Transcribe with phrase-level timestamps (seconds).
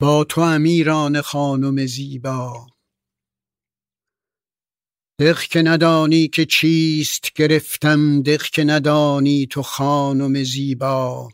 [0.00, 2.66] با تو امیران خانم زیبا.
[5.18, 11.30] دق که ندانی که چیست گرفتم دق که ندانی تو خانم زیبا.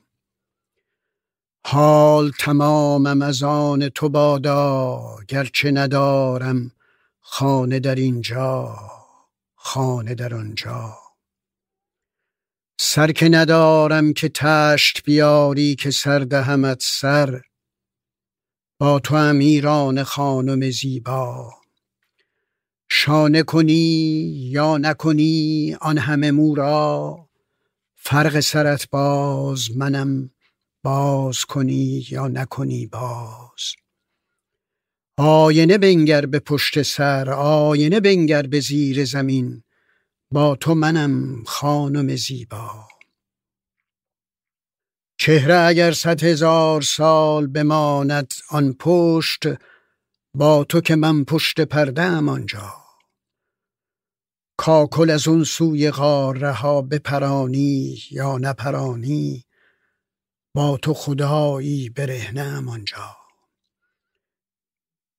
[1.66, 6.72] حال تمامم از آن تو بادا گرچه ندارم
[7.20, 8.76] خانه در اینجا
[9.54, 10.98] خانه در آنجا.
[12.80, 17.42] سر که ندارم که تشت بیاری که سر دهمت سر
[18.78, 21.50] با تو امیران خانم زیبا.
[22.88, 23.72] شانه کنی
[24.50, 27.28] یا نکنی آن همه مورا
[27.94, 30.30] فرق سرت باز منم
[30.82, 33.74] باز کنی یا نکنی باز.
[35.16, 39.62] آینه بنگر به پشت سر آینه بنگر به زیر زمین.
[40.30, 42.88] با تو منم خانم زیبا.
[45.18, 49.42] چهره اگر صد هزار سال بماند آن پشت
[50.34, 52.74] با تو که من پشت پرده ام آنجا.
[54.56, 59.44] کاکل از اون سوی غار ها بپرانی یا نپرانی
[60.54, 63.16] با تو خدایی برهنه آنجا.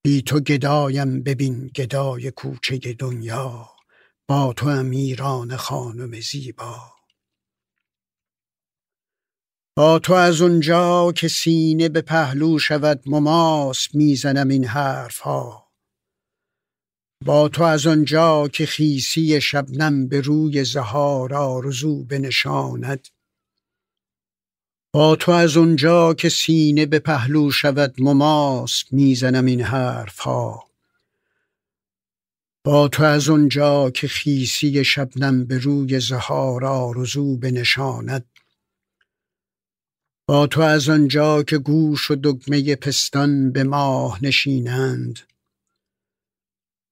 [0.03, 3.69] بی تو گدایم ببین گدای کوچه دنیا
[4.27, 6.96] با تو امیران خانم زیبا.
[9.77, 15.67] با تو از اونجا که سینه به پهلو شود مماس می‌زنم این حرف ها
[17.25, 23.07] با تو از آنجا که خیسی شبنم به روی زهار آرزو بنشاند.
[24.93, 30.63] با تو از اونجا که سینه به پهلو شود مماس می‌زنم این حرف ها
[32.63, 38.25] با تو از اونجا که خیسی شبنم به روی زهار آرزو بنشاند.
[40.29, 45.19] با تو از آنجا که گوش و دگمه پستان به ماه نشینند.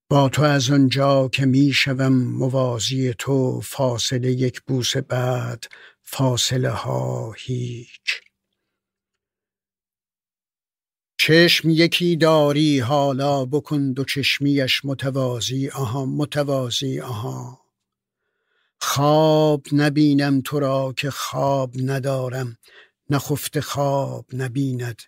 [0.10, 5.64] با تو از آنجا که می‌شوم موازی تو فاصله یک بوس بعد
[6.04, 8.22] فاصله ها هیچ.
[11.20, 17.62] چشم یکی داری حالا بکن دو چشمیش متوازی آها متوازی آها.
[18.80, 22.58] خواب نبینم تو را که خواب ندارم.
[23.10, 25.02] نخفته خواب نبیند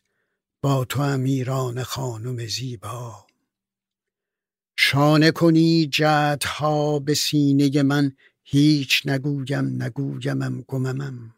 [0.62, 3.28] با تو امیران خانم زیبا.
[4.78, 8.12] شانه کنی جدها به سینه من
[8.44, 11.34] هیچ نگویم نگویمم گممم.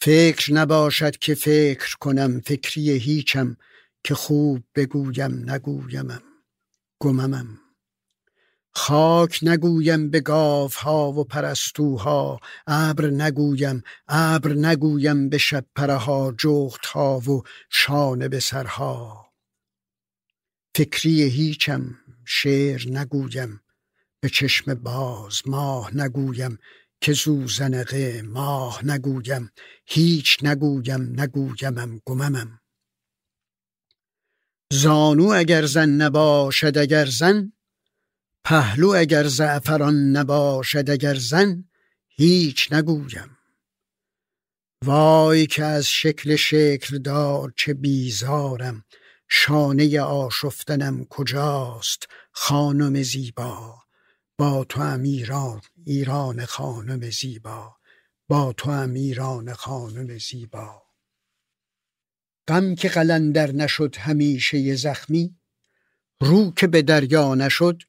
[0.00, 3.56] فکر نباشد که فکر کنم فکری هیچم
[4.04, 6.22] که خوب بگویم نگویمم
[6.98, 7.67] گممم.
[8.78, 10.22] خاک نگویم به
[10.78, 16.34] ها و پرستوها ابر نگویم ابر نگویم به شب پرها
[16.92, 19.26] ها و شانه به سرها.
[20.76, 23.60] فکری هیچم شعر نگویم
[24.20, 26.58] به چشم باز ماه نگویم
[27.00, 29.50] که زوزنقه ماه نگویم.
[29.86, 32.60] هیچ نگویم نگویمم گممم.
[34.72, 37.52] زانو اگر زن نباشد اگر زن
[38.44, 41.64] پهلو اگر زعفران نباشد اگر زن
[42.08, 43.38] هیچ نگویم.
[44.84, 48.84] وای که از شکل شکل دار چه بیزارم
[49.28, 53.78] شانه آشفتنم کجاست خانم زیبا؟
[54.38, 57.76] با تو هم ایران ایران خانم زیبا.
[58.28, 60.82] با تو هم ایران خانم زیبا.
[62.48, 65.36] غم که قلندر نشد همیشه زخمی
[66.20, 67.82] رو که به دریا نشد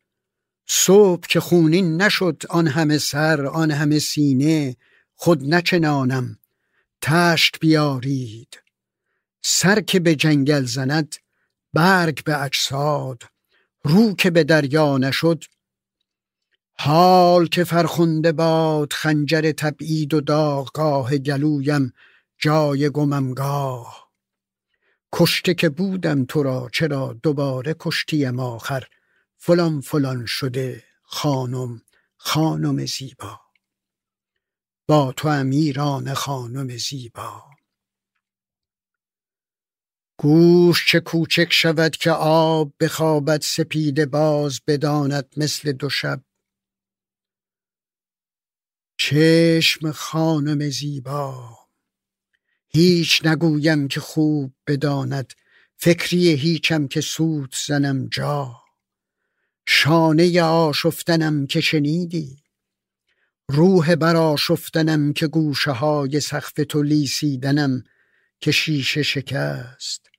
[0.72, 4.76] صبح که خونین نشد آن همه سر آن همه سینه
[5.16, 6.40] خود نچنانم
[7.02, 8.62] تشت بیارید.
[9.42, 11.16] سر که به جنگل زند
[11.74, 13.24] برگ به اجساد.
[13.84, 15.44] رو که به دریا نشد
[16.78, 21.94] حال که فرخنده باد خنجر تبعید و داغگاه گلویم
[22.38, 24.10] جای گممگاه.
[25.14, 28.88] کشته که بودم تو را چرا دوباره کشتیم آخر؟
[29.42, 31.82] فلان فلان شده خانم
[32.18, 33.42] خانم زیبا.
[34.88, 37.44] با تو امیران خانم زیبا.
[40.18, 46.24] گوش چه کوچک شود که آب بخوابد سپیده باز بداند مثل دو شب.
[48.98, 51.58] چشم خانم زیبا.
[52.68, 55.34] هیچ نگویم که خوب بداند
[55.76, 58.69] فکری هیچم که سوت زنم جا.
[59.72, 62.44] شانه آشفتنم که شنیدی.
[63.50, 67.84] روح براشفتنم که گوشه های سقف تو لیسیدنم
[68.40, 70.10] که شیشه شکست.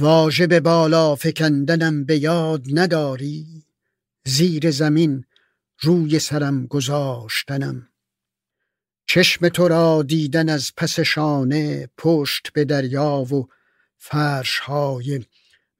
[0.00, 3.66] واژه به بالا فکندنم به یاد نداری.
[4.26, 5.24] زیر زمین
[5.80, 7.88] روی سرم گذاشتنم.
[9.06, 13.48] چشم تو را دیدن از پس شانه پشت به دریا و
[13.98, 15.24] فرش های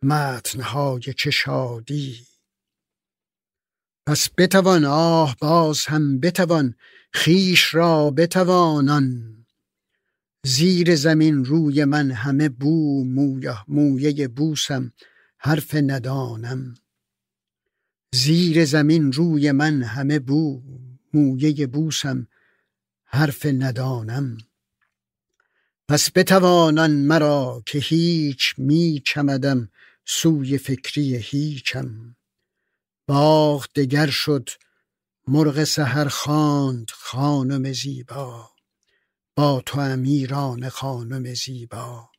[0.03, 2.34] متن های چه شادی
[4.07, 6.75] پس بتوان آه باز هم بتوان
[7.13, 9.35] خیش را بتوانان
[10.47, 14.93] زیر زمین روی من همه بو مویه مویه بوسم
[15.39, 16.75] حرف ندانم.
[18.15, 20.63] زیر زمین روی من همه بو
[21.15, 22.29] مویه بوسم
[23.05, 24.37] حرف ندانم.
[25.89, 29.69] پس بتوانان مرا که هیچ می چمدم
[30.05, 32.17] سوی فکری هیچم.
[33.07, 34.49] باغ دگر شد
[35.29, 38.51] مرغ سهر خواند خانم زیبا.
[39.37, 42.11] با تو امیران خانم زیبا.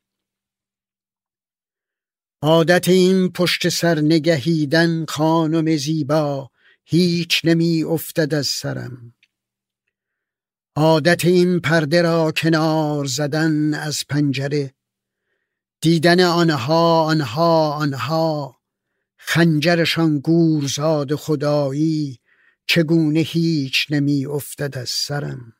[2.42, 6.52] عادت این پشت سر نگهیدن خانم زیبا
[6.86, 9.16] هیچ نمی افتد از سرم.
[10.76, 14.74] عادت این پرده را کنار زدن از پنجره
[15.82, 18.55] دیدن آنها آنها آنها
[19.27, 22.19] خنجرشان گورزاد خدایی
[22.68, 25.54] چگونه هیچ نمی افتد از سرم.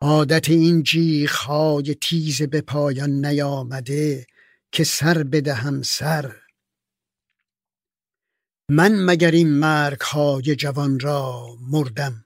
[0.00, 0.84] عادت این
[1.28, 4.26] های تیز به پایان نیامده
[4.72, 6.36] که سر بدهم سر.
[8.68, 12.24] من مگر این مرگ های جوان را مردم؟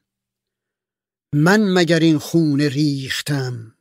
[1.33, 3.75] من مگر این خون ریختم؟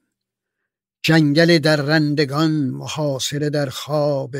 [1.03, 4.35] جنگل در رندگان محاصره در خواب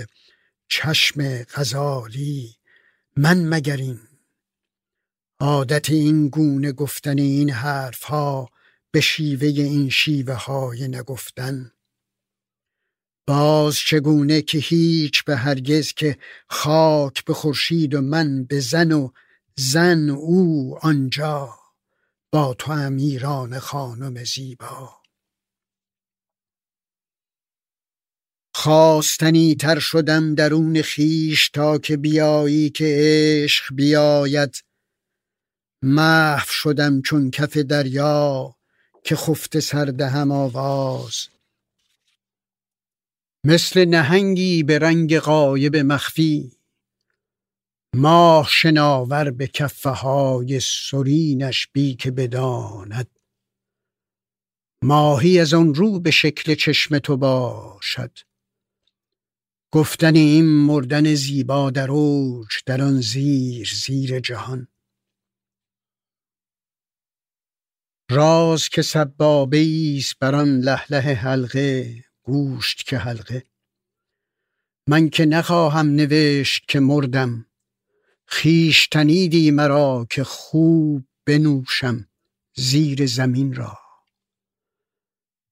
[0.68, 2.56] چشم غزالی
[3.18, 4.00] من مگر این؟
[5.40, 8.50] عادت این گونه گفتن این حرف ها
[8.92, 11.72] به شیوه این شیوه های نگفتن.
[13.28, 16.18] باز چگونه که هیچ به هرگز که
[16.50, 19.10] خاک به خورشید و من به زن و
[19.56, 21.50] زن او آنجا
[22.32, 25.05] با تو امیران خانم زیبا.
[28.66, 34.64] خواستنی تر شدم درون خیش تا که بیایی که عشق بیاید.
[35.82, 38.56] محو شدم چون کف دریا
[39.04, 41.28] که خفته سردهم آواز.
[43.44, 46.52] مثل نهنگی به رنگ قایب مخفی
[47.96, 53.08] ماه شناور به کفه های سرینش بی که بداند.
[54.82, 58.12] ماهی از آن رو به شکل چشم تو باشد.
[59.76, 64.68] گفتن این مردن زیبا در اوج در آن زیر زیر جهان.
[68.12, 73.46] راز که سبابه ایست بر آن لهله حلقه گوشت که حلقه.
[74.88, 77.46] من که نخواهم نوشت که مردم.
[78.26, 82.08] خیش تنیدی مرا که خوب بنوشم
[82.56, 83.78] زیر زمین را.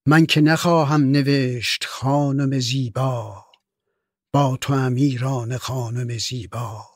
[0.06, 3.43] من که نخواهم نوشت خانم زیبا.
[4.34, 6.86] با تو امیران خانم زیبا.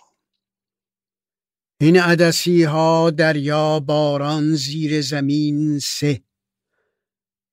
[1.81, 6.23] این عدسی ها دریا باران زیر زمین سه.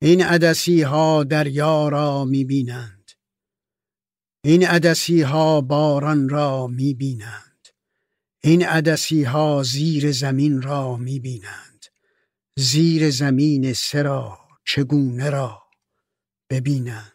[0.01, 3.11] این عدسی ها دریا را می بینند
[4.43, 7.67] این عدسی ها باران را می بینند
[8.43, 11.85] این عدسی ها زیر زمین را می بینند
[12.57, 15.63] زیر زمین سه را چگونه را
[16.49, 17.14] ببینند؟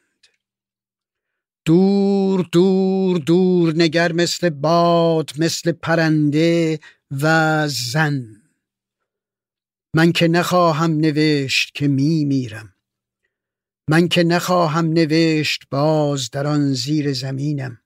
[1.71, 8.43] دور دور دور نگر مثل باد مثل پرنده و زن.
[9.95, 12.75] من که نخواهم نوشت که می میرم.
[13.91, 17.81] من که نخواهم نوشت باز در آن زیر زمینم.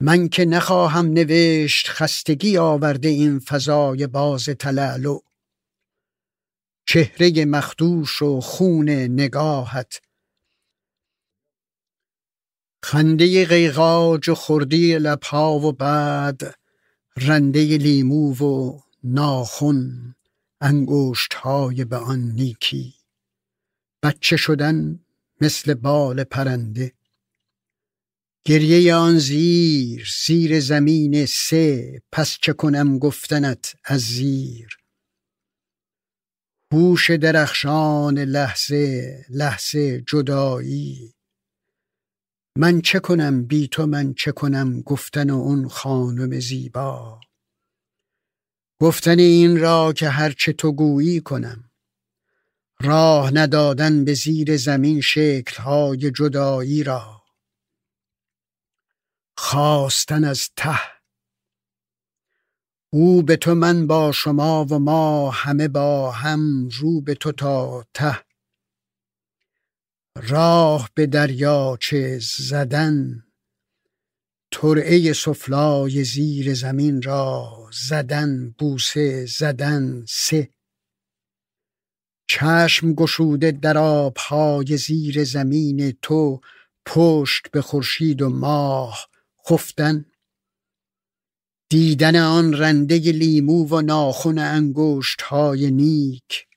[0.00, 5.20] من که نخواهم نوشت خستگی آورده این فضای باز تلالو.
[6.86, 10.00] چهره مخدوش و خون نگاهت
[12.82, 16.54] خنده قیقاج و خردی لبها و بعد
[17.16, 20.14] رنده لیمو و ناخن
[20.60, 22.94] انگشت های به آن نیکی.
[24.02, 25.00] بچه شدن
[25.40, 26.92] مثل بال پرنده.
[28.44, 34.68] گریه آن زیر زیر زمین سه پس چه کنم گفتنت از زیر.
[36.72, 41.17] هوش درخشان لحظه لحظه جدایی.
[42.60, 47.20] من چه کنم بی تو من چه کنم گفتن اون خانم زیبا؟
[48.80, 51.70] گفتن این را که هرچه تو گویی کنم.
[52.80, 57.22] راه ندادن به زیر زمین شکلهای جدایی را.
[59.36, 60.80] خواستن از ته.
[62.90, 67.84] او به تو من با شما و ما همه با هم رو به تو تا
[67.94, 68.27] ته.
[70.22, 73.24] راه به دریاچه زدن
[74.50, 77.52] ترعه سفلای زیر زمین را
[77.88, 80.50] زدن بوسه زدن سه.
[82.28, 86.40] چشم گشوده در آبهای زیر زمین تو
[86.86, 89.08] پشت به خورشید و ماه
[89.48, 90.04] خفتن.
[91.70, 96.47] دیدن آن رنده لیمو و ناخن انگشت های نیک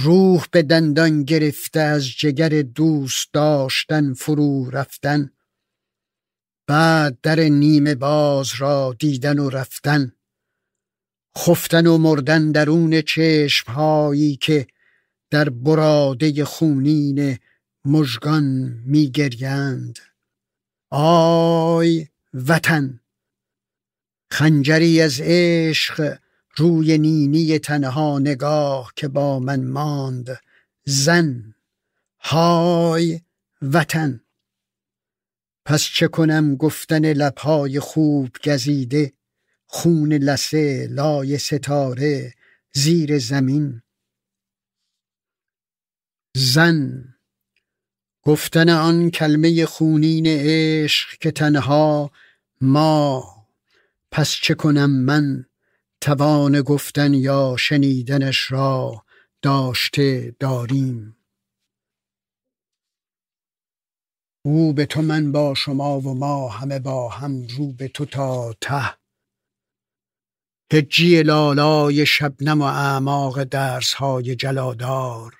[0.00, 5.30] روح به دندان گرفته از جگر دوست داشتن فرو رفتن.
[6.66, 10.12] بعد در نیمه باز را دیدن و رفتن.
[11.38, 14.66] خفتن و مردن درون چشم هایی که
[15.30, 17.38] در براده خونین
[17.84, 18.44] مژگان
[18.86, 19.98] میگریند.
[20.90, 23.00] آی وطن!
[24.30, 26.18] خنجری از عشق
[26.58, 30.40] روی نینی تنها نگاه که با من ماند.
[30.84, 31.54] زن
[32.20, 33.20] های
[33.62, 34.20] وطن.
[35.64, 39.12] پس چه کنم گفتن لبهای خوب گزیده؟
[39.66, 42.34] خون لسه لای ستاره
[42.72, 43.82] زیر زمین.
[46.36, 47.04] زن
[48.22, 52.10] گفتن آن کلمه خونین عشق که تنها
[52.60, 53.24] ما.
[54.10, 55.44] پس چه کنم من
[56.00, 59.04] توان گفتن یا شنیدنش را
[59.42, 61.16] داشته داریم.
[64.44, 68.54] او به تو من با شما و ما همه با هم رو به تو تا
[68.60, 68.98] ته.
[70.72, 75.34] هجی لالای شبنم و اعماق درس های جلادار.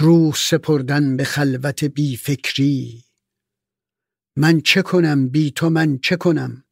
[0.00, 3.04] روح سپردن به خلوت بی فکری
[4.36, 6.64] من چه کنم؟ بی تو من چه کنم؟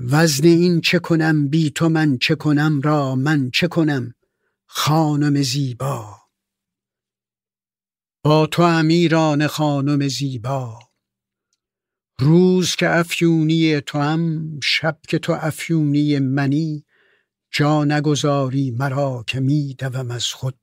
[0.00, 4.14] وزن این چه کنم بی تو من چه کنم را من چه کنم
[4.66, 6.16] خانم زیبا؟
[8.24, 10.78] با تو امیران خانم زیبا
[12.20, 16.84] روز که افیونی تو هم شب که تو افیونی منی
[17.50, 20.58] جا نگذاری مرا که می دوم از خود.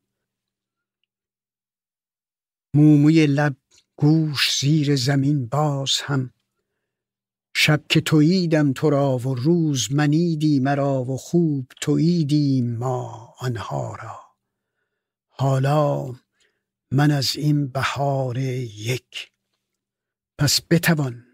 [2.75, 3.57] موموی لب
[3.95, 6.33] گوش زیر زمین باز هم
[7.65, 14.19] شب که توییدم تو را و روز منیدی مرا و خوب توییدیم ما آنها را.
[15.27, 16.13] حالا
[16.91, 19.31] من از این بهار یک.
[20.37, 21.25] پس بتوان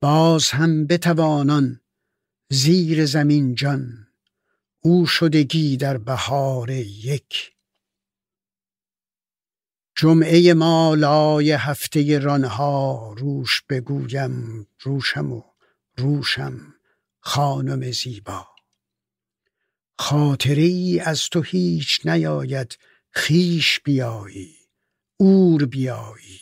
[0.00, 1.80] باز هم بتوانان
[2.50, 4.06] زیر زمین جان.
[4.80, 7.55] او شدگی در بهار یک.
[9.98, 15.42] جمعه ما لای هفته رانها روش بگویم روشم و
[15.96, 16.74] روشم
[17.20, 18.46] خانم زیبا.
[19.98, 22.78] خاطره ای از تو هیچ نیاید
[23.10, 24.56] خیش بیایی
[25.16, 26.40] اور بیایی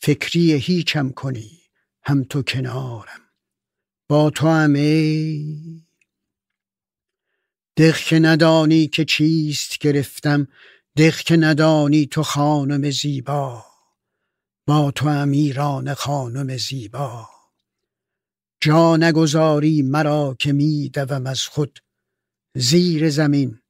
[0.00, 1.60] فکری هیچم کنی
[2.02, 3.20] هم تو کنارم.
[4.08, 5.82] با تو هم ای
[8.12, 10.48] ندانی که چیست گرفتم
[10.98, 13.64] دق که ندانی تو خانم زیبا
[14.66, 17.28] با تو امیران خانم زیبا.
[18.62, 21.78] جا نگذاری مرا که می دوم از خود
[22.56, 23.60] زیر زمین.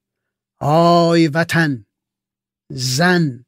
[0.61, 1.87] آی وطن
[2.71, 3.45] زن